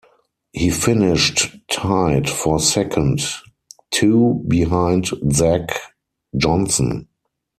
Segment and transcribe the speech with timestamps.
[0.51, 3.21] He finished tied for second,
[3.91, 5.77] two behind Zach
[6.35, 7.07] Johnson.